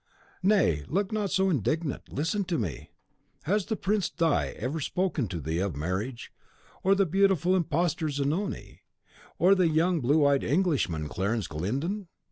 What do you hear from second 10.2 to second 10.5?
eyed